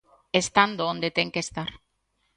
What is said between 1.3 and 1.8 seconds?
que estar.